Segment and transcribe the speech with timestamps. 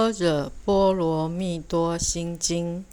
[0.00, 2.86] 般若波罗蜜多心经，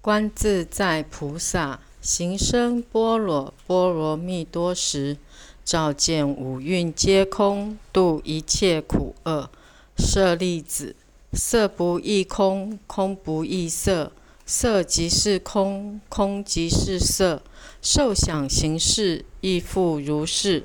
[0.00, 5.18] 观自在菩萨行深般若波罗蜜多时，
[5.62, 9.50] 照见五蕴皆空，度一切苦厄。
[9.98, 10.96] 舍利子，
[11.34, 14.10] 色不异空，空不异色，
[14.46, 17.42] 色即是空，空即是色，
[17.82, 20.64] 受想行识亦复如是。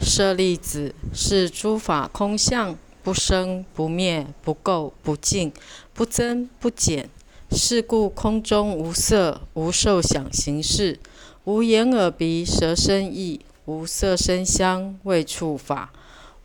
[0.00, 2.76] 舍利子，是诸法空相。
[3.04, 5.52] 不生不灭，不垢不净，
[5.92, 7.10] 不增不减。
[7.50, 10.98] 是故空中无色，无受想行识，
[11.44, 15.92] 无眼耳鼻舌身意，无色声香味触法，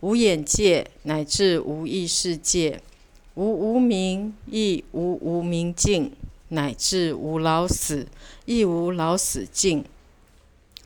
[0.00, 2.82] 无眼界，乃至无意识界，
[3.34, 6.12] 无无明，亦无无明尽，
[6.48, 8.06] 乃至无老死，
[8.44, 9.82] 亦无老死尽，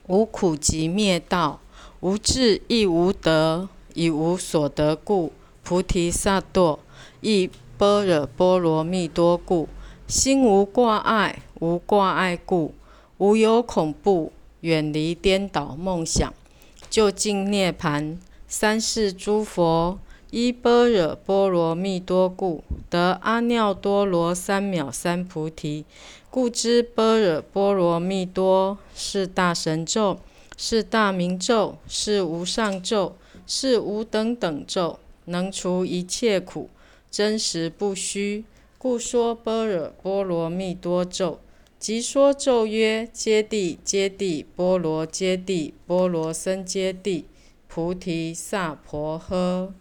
[0.06, 1.60] 无苦集灭道，
[1.98, 5.32] 无智亦无得，以无所得故。
[5.64, 6.78] 菩提萨埵，
[7.22, 9.66] 亦般若波罗蜜多故，
[10.06, 12.74] 心无挂碍，无挂碍故，
[13.16, 16.32] 无有恐怖，远离颠倒梦想，
[16.90, 18.18] 就近涅盘。
[18.46, 19.98] 三世诸佛
[20.30, 25.86] 依般若波罗蜜多故，得阿耨多罗三藐三菩提。
[26.28, 30.18] 故知般若波罗蜜多是大神咒，
[30.58, 34.98] 是大明咒，是无上咒，是无等等咒。
[35.26, 36.70] 能除一切苦，
[37.10, 38.44] 真实不虚，
[38.78, 41.40] 故说般若波罗蜜多咒。
[41.78, 47.24] 即说咒曰：揭谛，揭谛，波罗揭谛，波罗僧揭谛，
[47.68, 49.72] 菩提萨婆诃。